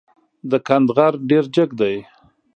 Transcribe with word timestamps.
د 0.49 0.51
کند 0.67 0.87
غر 0.95 1.13
ډېر 1.29 1.43
جګ 1.55 1.69
دی. 1.81 1.95